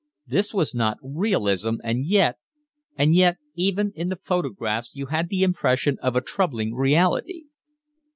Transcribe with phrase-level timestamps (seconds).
[0.25, 2.39] This was not realism, and yet,
[2.97, 7.43] and yet even in the photographs you had the impression of a troubling reality.